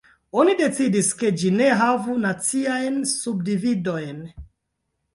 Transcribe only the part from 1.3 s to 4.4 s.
ĝi ne havu naciajn subdividojn.